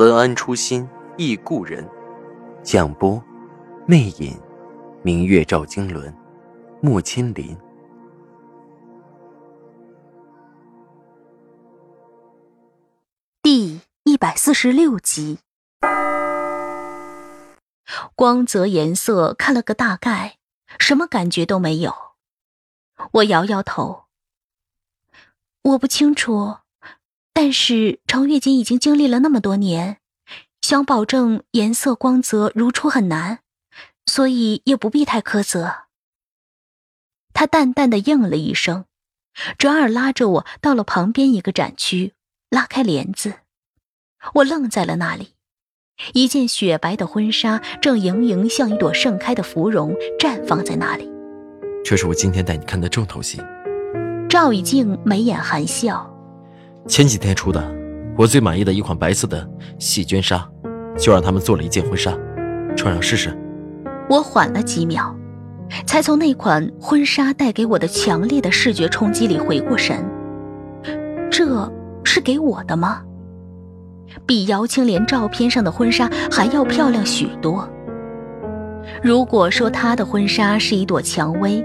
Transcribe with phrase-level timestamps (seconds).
[0.00, 1.86] 文安初心忆故人，
[2.62, 3.22] 蒋波，
[3.86, 4.34] 魅影，
[5.02, 6.10] 明月照经纶，
[6.80, 7.54] 木千林。
[13.42, 15.40] 第一百四十六集，
[18.14, 20.38] 光泽颜色看了个大概，
[20.78, 21.92] 什么感觉都没有。
[23.12, 24.04] 我摇摇头，
[25.60, 26.59] 我不清楚。
[27.42, 29.96] 但是程月锦已经经历了那么多年，
[30.60, 33.38] 想保证颜色光泽如初很难，
[34.04, 35.72] 所以也不必太苛责。
[37.32, 38.84] 他淡淡的应了一声，
[39.56, 42.12] 转而拉着我到了旁边一个展区，
[42.50, 43.36] 拉开帘子。
[44.34, 45.30] 我愣在了那里，
[46.12, 51.10] 一件雪白的婚纱正盈盈像一朵盛开的芙蓉绽放在那里。
[51.82, 53.40] 这是我今天带你看的重头戏。
[54.28, 56.09] 赵以静眉眼含笑。
[56.90, 57.64] 前几天出的，
[58.16, 60.44] 我最满意的一款白色的细绢纱，
[60.98, 62.12] 就让他们做了一件婚纱，
[62.76, 63.32] 穿上试试。
[64.08, 65.16] 我缓了几秒，
[65.86, 70.04] 才从那款婚纱带给我的强烈的视觉冲击里回过神。
[71.30, 73.02] 这是给我的吗？
[74.26, 77.70] 比姚青莲照片上的婚纱还要漂亮许多。
[79.00, 81.64] 如果说她的婚纱是一朵蔷薇。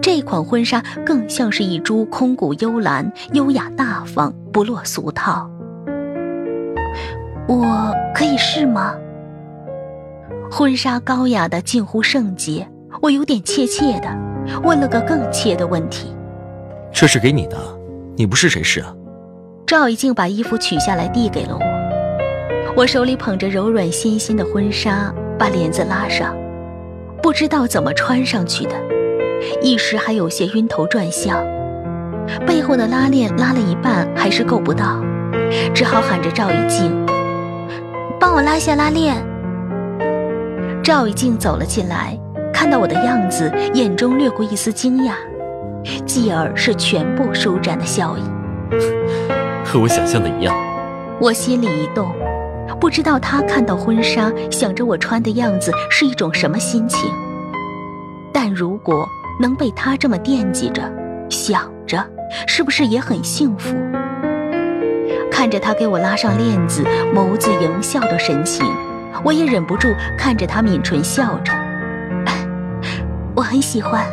[0.00, 5.50] 这款婚纱更像是一株空谷幽兰，优雅大方，不落俗套。
[7.48, 8.94] 我可以试吗？
[10.48, 12.64] 婚纱高雅的近乎圣洁，
[13.02, 14.08] 我有点怯怯的
[14.62, 16.14] 问了个更怯的问题
[16.94, 17.56] ：“这是给你的，
[18.16, 18.94] 你不试谁试啊？”
[19.66, 26.32] 赵一静把衣服取下来递给了我，我手里捧着柔软纤纤的婚纱，把帘子拉上，
[27.20, 28.76] 不知道怎么穿上去的。
[29.60, 31.44] 一时还有些晕头转向，
[32.46, 35.00] 背后的拉链拉了一半还是够不到，
[35.74, 36.92] 只好喊着赵一静
[38.20, 39.16] ：“帮我拉下拉链。”
[40.82, 42.18] 赵一静走了进来，
[42.52, 45.12] 看到我的样子，眼中掠过一丝惊讶，
[46.04, 48.22] 继而是全部舒展的笑意。
[49.64, 50.54] 和我想象的一样。
[51.20, 52.10] 我心里一动，
[52.80, 57.10] 不知道他看到婚纱，想着我穿的样子是一种什么心情。
[58.32, 59.06] 但如果……
[59.40, 60.80] 能被他这么惦记着、
[61.28, 61.98] 想着，
[62.46, 63.76] 是不是也很幸福？
[65.30, 68.64] 看着他给我拉上链子，眸子盈笑的神情，
[69.24, 71.52] 我也忍不住看着他抿唇笑着。
[73.34, 74.04] 我很喜欢。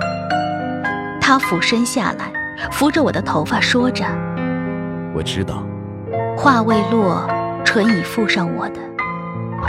[1.22, 2.32] 他俯身下来，
[2.72, 4.04] 扶着我的头发，说着
[5.16, 5.64] ：“我知道。”
[6.36, 7.26] 话未落，
[7.64, 8.80] 唇已附上我的。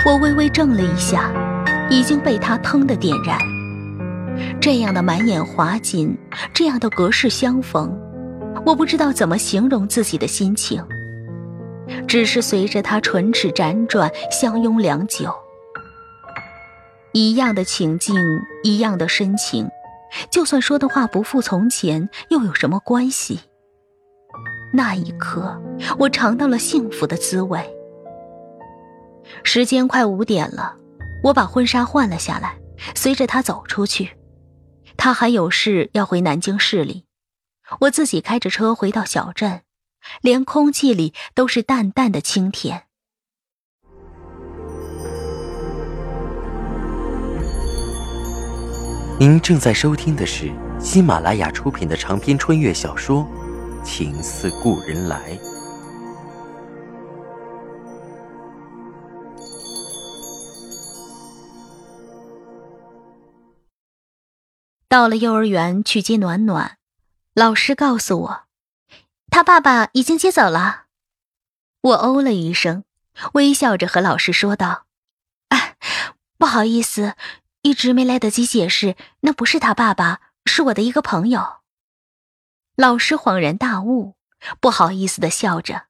[0.06, 1.30] 我微微怔了一下，
[1.90, 3.38] 已经被他腾的点燃。
[4.58, 6.16] 这样的满眼华锦，
[6.54, 7.94] 这样的隔世相逢，
[8.64, 10.84] 我不知道怎么形容自己的心情。
[12.06, 15.34] 只是随着他唇齿辗转，相拥良久。
[17.12, 18.16] 一样的情境，
[18.62, 19.68] 一样的深情，
[20.30, 23.40] 就算说的话不复从前，又有什么关系？
[24.72, 25.60] 那一刻，
[25.98, 27.60] 我尝到了幸福的滋味。
[29.42, 30.76] 时间快五点了，
[31.22, 32.56] 我把婚纱换了下来，
[32.94, 34.12] 随着他走出去。
[34.96, 37.04] 他还有事要回南京市里，
[37.80, 39.62] 我自己开着车回到小镇，
[40.20, 42.84] 连空气里都是淡淡的清甜。
[49.18, 53.24] 您正在收听的是喜马拉雅出品的长篇穿越小说
[53.84, 55.36] 《情似故人来》。
[64.88, 66.76] 到了幼儿园去接暖暖，
[67.34, 68.44] 老师告诉我，
[69.30, 70.84] 他爸爸已经接走了。
[71.80, 72.84] 我哦了一声，
[73.32, 74.84] 微笑着和老师说道
[75.48, 75.76] ：“哎，
[76.36, 77.16] 不好意思，
[77.62, 81.60] 一直没来得及解释，那不是他爸爸，是我的一个朋友。”
[82.76, 84.16] 老师恍然大悟，
[84.60, 85.86] 不好意思的笑着：“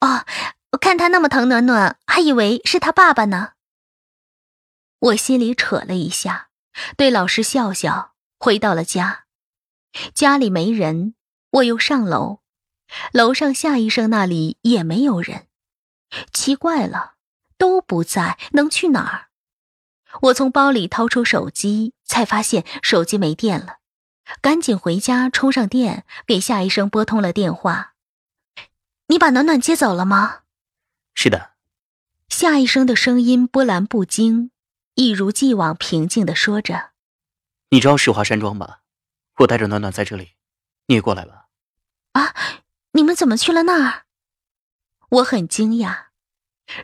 [0.00, 0.24] 哦，
[0.72, 3.52] 我看他那么疼暖暖，还以为是他爸爸呢。”
[5.00, 6.48] 我心里扯了一下，
[6.96, 8.14] 对老师笑笑。
[8.38, 9.24] 回到了家，
[10.14, 11.14] 家里没人，
[11.50, 12.40] 我又上楼，
[13.12, 15.46] 楼上夏医生那里也没有人。
[16.32, 17.14] 奇怪了，
[17.56, 19.26] 都不在，能去哪儿？
[20.22, 23.78] 我从包里掏出手机，才发现手机没电了，
[24.40, 27.94] 赶紧回家充上电，给夏医生拨通了电话。
[29.06, 30.40] 你把暖暖接走了吗？
[31.14, 31.52] 是的。
[32.28, 34.50] 夏医生的声音波澜不惊，
[34.94, 36.90] 一如既往平静的说着
[37.70, 38.79] ：“你知道石华山庄吧？
[39.40, 40.34] 我带着暖暖在这里，
[40.86, 41.46] 你也过来吧。”
[42.12, 42.34] 啊，
[42.92, 44.04] 你们怎么去了那儿？
[45.10, 46.06] 我很惊讶。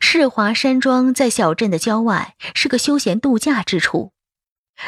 [0.00, 4.12] 世华山庄在小镇的郊外，是个休闲度假之处。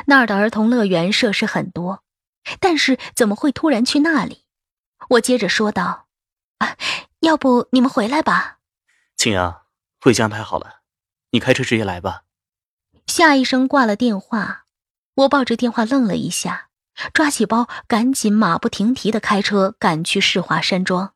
[0.06, 2.02] 那儿的儿童乐园设施很多，
[2.58, 4.44] 但是怎么会突然去那里？
[5.10, 6.08] 我接着说道
[6.58, 6.76] ：“啊，
[7.20, 8.58] 要不你们回来吧。”
[9.16, 9.62] 青阳，
[10.04, 10.80] 我已经安排好了，
[11.30, 12.24] 你开车直接来吧。
[13.06, 14.64] 夏医生挂了电话，
[15.14, 16.67] 我抱着电话愣了一下，
[17.12, 21.12] 抓起包，赶紧马不停蹄的开车赶去世华山庄。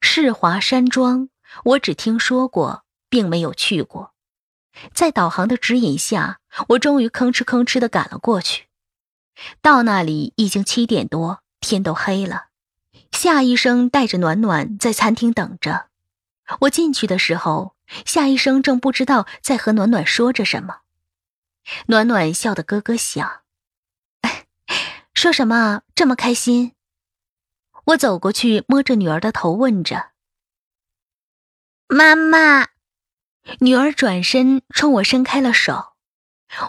[0.00, 1.28] 世华山庄。
[1.64, 4.12] 我只听说过，并没有去过。
[4.92, 8.66] 在导航的指引下，我终于吭哧吭哧的赶了过去。
[9.62, 12.48] 到那里已经七点多，天都黑了。
[13.12, 15.86] 夏医生带着暖暖在餐厅等着。
[16.60, 17.74] 我进去的时候，
[18.04, 20.80] 夏医生正不知道在和暖暖说着什么。
[21.86, 23.40] 暖暖笑得咯咯响，
[25.18, 26.76] 说什么这么开心？
[27.86, 30.12] 我走过去摸着女儿的头，问着。
[31.88, 32.68] 妈妈，
[33.58, 35.96] 女儿转身冲我伸开了手，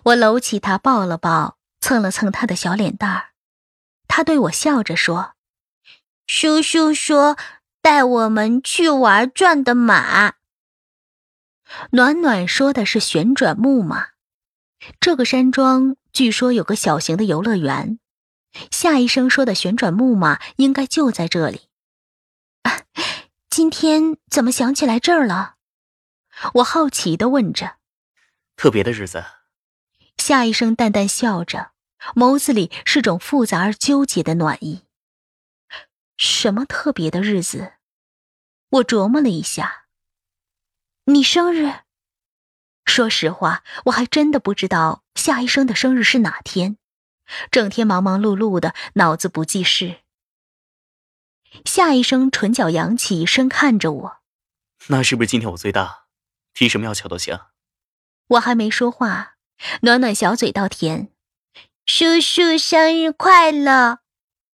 [0.06, 3.30] 我搂起她抱了抱，蹭了蹭她的小脸蛋儿。
[4.07, 5.36] 她对我笑着说
[6.25, 7.38] ：“叔叔说
[7.84, 10.34] 带我们去玩转的马。”
[11.94, 14.07] 暖暖说的是旋转木马。
[15.00, 18.00] 这个山庄据说有个小型的游乐园，
[18.72, 21.69] 夏医生说的旋转木马应该就在这里。
[23.50, 25.56] 今天怎么想起来这儿了？
[26.56, 27.78] 我好奇的问着。
[28.56, 29.25] 特别的日子。
[30.18, 31.72] 夏医生淡淡笑着，
[32.16, 34.86] 眸子里是种复杂而纠结的暖意。
[36.18, 37.74] 什么特别的日子？
[38.69, 39.86] 我琢磨了一下。
[41.06, 41.74] 你生日？
[42.86, 46.78] 说实话，我还真的不知道夏医生的生日是哪天，
[47.52, 50.02] 整天忙忙碌碌的，脑子不记事。
[51.66, 54.18] 夏医生唇角扬起，深看着我。
[54.88, 56.06] 那是不是今天我最大，
[56.54, 57.40] 提什么要求都行？
[58.28, 59.38] 我还没说话，
[59.81, 61.12] 暖暖小嘴倒甜。
[61.86, 64.00] 叔叔生日快乐！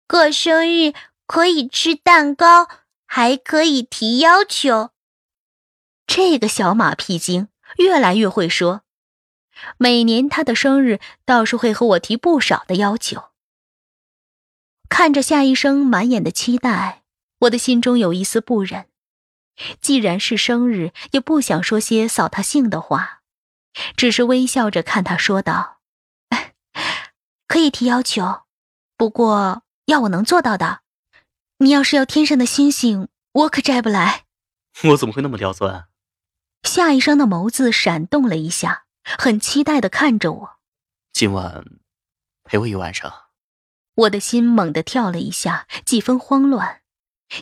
[0.06, 0.94] 过生日
[1.26, 2.68] 可以吃蛋糕，
[3.06, 4.90] 还可以提要求。
[6.06, 7.48] 这个小马屁精
[7.78, 8.83] 越来越会说，
[9.78, 13.30] 每年他的生日倒是会和我提不少的要求。
[14.88, 17.02] 看着夏医生满眼的期待，
[17.40, 18.86] 我的心中有一丝不忍。
[19.80, 23.22] 既然是生日，也不想说些扫他兴的话，
[23.96, 25.78] 只是微笑着看他说道
[27.46, 28.42] ：“可以提要求，
[28.96, 30.80] 不过要我能做到的。
[31.58, 34.24] 你要是要天上的星星，我可摘不来。
[34.90, 35.84] ”我怎么会那么刁钻？
[36.64, 40.50] 夏医生的眸子闪动了一下，很期待的看着我。
[41.12, 41.64] 今晚
[42.42, 43.12] 陪我一晚上。
[43.94, 46.80] 我的心猛地跳了一下，几分慌乱。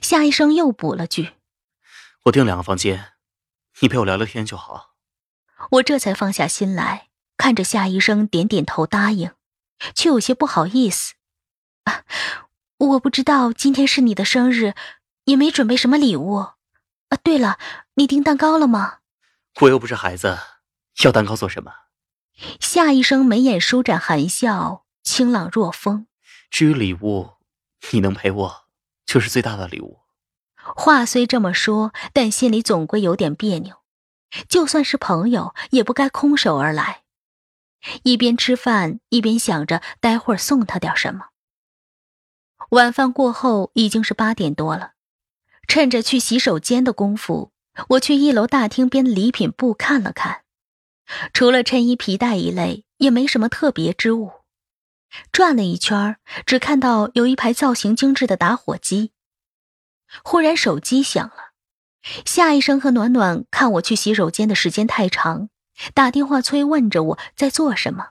[0.03, 1.33] 夏医生又补了句
[2.25, 3.13] ：“我订两个房间，
[3.81, 4.95] 你陪我聊聊天就好。”
[5.73, 9.33] 我这才放下心来，看着夏医生点点头答应，
[9.95, 11.15] 却有些不好意思
[11.85, 12.05] ：“啊，
[12.79, 14.75] 我不知道今天是你的生日，
[15.25, 16.35] 也没准备什么礼物。
[16.35, 16.57] 啊，
[17.23, 17.59] 对了，
[17.95, 18.99] 你订蛋糕了吗？”
[19.63, 20.39] 我又不是孩子，
[21.05, 21.73] 要蛋糕做什么？
[22.61, 26.07] 夏医生眉眼舒展，含笑，清朗若风。
[26.51, 27.31] 至于礼物，
[27.93, 28.65] 你能陪我，
[29.07, 30.01] 就是最大的礼物。
[30.55, 33.77] 话虽这么说，但心里总归有点别扭。
[34.49, 37.03] 就算是朋友，也不该空手而来。
[38.05, 41.27] 一边吃饭，一边想着待会儿送他点什么。
[42.71, 44.93] 晚饭过后已经是八点多了，
[45.67, 47.53] 趁着去洗手间的功夫，
[47.89, 50.42] 我去一楼大厅边的礼品部看了看，
[51.33, 54.33] 除了衬衣、皮带一类，也没什么特别之物。
[55.31, 56.17] 转了一圈，
[56.47, 59.13] 只看到有一排造型精致的打火机。
[60.23, 61.53] 忽然手机响了，
[62.25, 65.49] 夏医生和暖暖看我去洗手间的时间太长，
[65.95, 68.11] 打电话催问着我在做什么。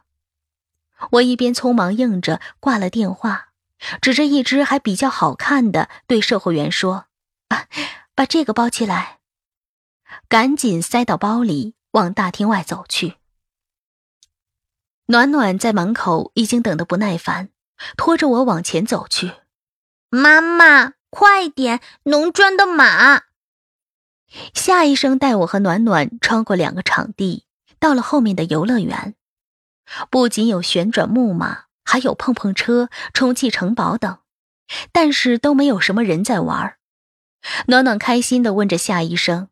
[1.11, 3.49] 我一边匆忙应着，挂了电话，
[4.01, 7.05] 指着一只还比较好看的，对售货员说
[7.49, 7.67] ：“啊，
[8.13, 9.19] 把这个包起来。”
[10.29, 13.15] 赶紧塞到包里，往大厅外走去。
[15.07, 17.49] 暖暖在门口已经等得不耐烦，
[17.97, 19.33] 拖着我往前走去。
[20.09, 21.81] 妈妈，快点！
[22.03, 23.23] 农庄的马。
[24.53, 27.45] 夏医生带我和暖暖穿过两个场地，
[27.79, 29.15] 到了后面的游乐园。
[30.09, 34.19] 不仅有旋转木马，还有碰碰车、充气城堡等，
[34.93, 36.77] 但是都没有什么人在玩。
[37.67, 39.49] 暖暖开心的问着夏医生：“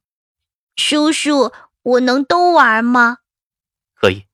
[0.78, 3.20] 叔叔，我能都玩吗
[3.96, 4.26] ？”“可以。”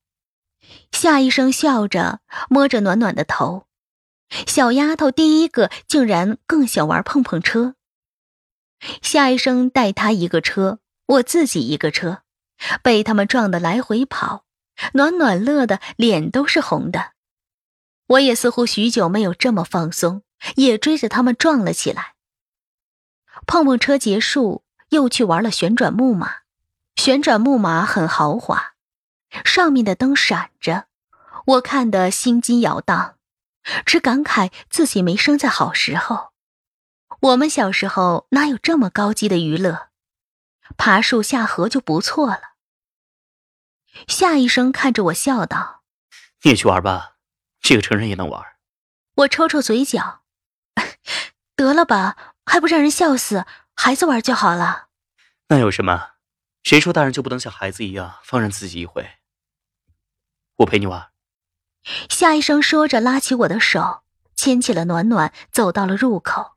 [0.91, 3.67] 夏医生笑着摸着暖暖的头。
[4.47, 7.75] 小丫头第一个竟然更想玩碰碰车。
[9.01, 12.23] 夏医生带她一个车，我自己一个车，
[12.81, 14.45] 被他们撞得来回跑，
[14.93, 17.11] 暖暖乐的脸都是红的。
[18.07, 20.23] 我也似乎许久没有这么放松，
[20.55, 22.15] 也追着他们撞了起来。
[23.45, 26.44] 碰碰车结束，又去玩了旋转木马。
[26.95, 28.73] 旋转木马很豪华，
[29.43, 30.87] 上面的灯闪着，
[31.45, 33.17] 我看得心惊摇荡，
[33.85, 36.31] 只感慨自己没生在好时候。
[37.19, 39.89] 我们小时候哪有这么高级的娱乐？
[40.77, 42.55] 爬树下河就不错了。
[44.07, 45.83] 夏医生看着我笑道
[46.41, 47.17] ：“你也去玩吧，
[47.61, 48.43] 这个成人也能玩。”
[49.15, 50.21] 我抽抽嘴角
[51.55, 53.45] ：“得了吧，还不让人笑死？
[53.75, 54.87] 孩子玩就好了。”
[55.49, 56.14] 那有什么？
[56.65, 59.07] 谁说大人就不能像孩子一样放任自己一回？
[60.55, 61.11] 我陪你玩。
[62.09, 64.01] 夏医生说着，拉起我的手，
[64.35, 66.53] 牵起了暖暖，走到了入口。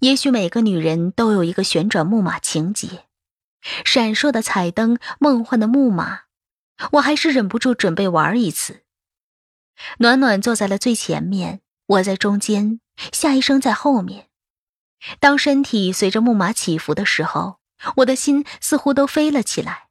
[0.00, 3.04] 也许每个女人都有一个旋转木马情节，
[3.84, 6.22] 闪烁的彩灯，梦幻的木马，
[6.94, 8.82] 我还是忍不住准备玩一次。
[9.98, 12.80] 暖暖坐在了最前面，我在中间，
[13.12, 14.30] 夏医生在后面。
[15.20, 17.60] 当身体随着木马起伏的时候，
[17.96, 19.88] 我的心似乎都飞了起来。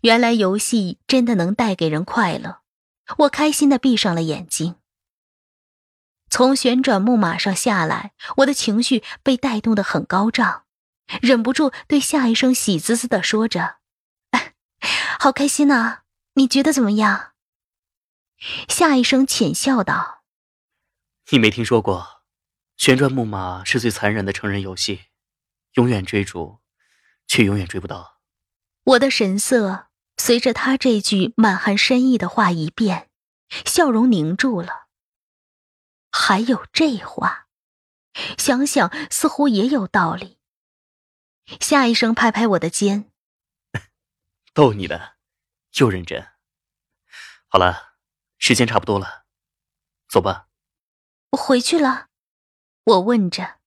[0.00, 2.62] 原来游戏真的能带给人快乐，
[3.18, 4.76] 我开心的闭上了眼睛。
[6.30, 10.64] 从旋转木马上下来，我的情绪被带动的很高涨，
[11.22, 13.76] 忍不住对夏医生喜滋滋的说着
[15.18, 16.00] ：“好开心呐，
[16.34, 17.32] 你觉得怎么样？”
[18.68, 20.22] 夏医生浅笑道
[21.30, 22.22] ：“你没听说过，
[22.76, 25.06] 旋转木马是最残忍的成人游戏，
[25.74, 26.58] 永远追逐，
[27.28, 28.18] 却永远追不到。”
[28.82, 33.08] 我的神色随着他这句满含深意的话一变，
[33.64, 34.88] 笑容凝住了。
[36.10, 37.46] 还有这话，
[38.36, 40.38] 想想似乎也有道理。
[41.60, 43.12] 夏医生拍拍我的肩，
[44.52, 45.16] 逗你的，
[45.74, 46.26] 又认真。
[47.46, 47.94] 好了，
[48.38, 49.26] 时间差不多了，
[50.08, 50.48] 走吧。
[51.30, 52.08] 我回去了？
[52.84, 53.58] 我问着。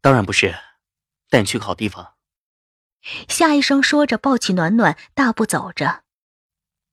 [0.00, 0.58] 当然不是，
[1.28, 2.11] 带你去个好地方。
[3.28, 6.02] 夏医生说着，抱起暖暖，大步走着。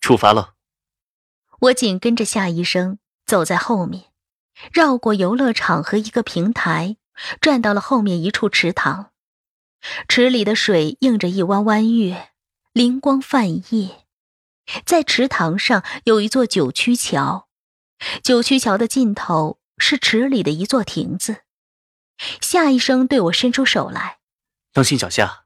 [0.01, 0.55] 出发了。
[1.59, 4.05] 我紧跟着夏医生走在后面。
[4.73, 6.97] 绕过游乐场和一个平台，
[7.39, 9.11] 转到了后面一处池塘。
[10.09, 12.31] 池里的水映着一弯弯月，
[12.73, 13.95] 灵光泛溢。
[14.85, 17.47] 在池塘上有一座九曲桥，
[18.21, 21.43] 九曲桥的尽头是池里的一座亭子。
[22.41, 24.19] 夏医生对我伸出手来，
[24.73, 25.45] 当心脚下。